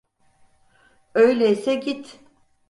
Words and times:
Öyleyse 1.13 1.75
git. 1.75 2.19